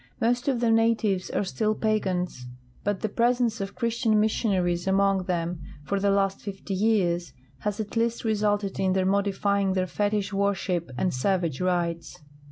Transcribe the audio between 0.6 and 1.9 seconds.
the natives are still